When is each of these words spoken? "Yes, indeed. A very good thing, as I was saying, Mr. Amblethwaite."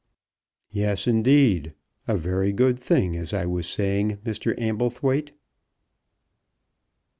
"Yes, 0.71 1.05
indeed. 1.05 1.75
A 2.07 2.17
very 2.17 2.51
good 2.51 2.79
thing, 2.79 3.15
as 3.15 3.35
I 3.35 3.45
was 3.45 3.69
saying, 3.69 4.17
Mr. 4.25 4.57
Amblethwaite." 4.59 5.33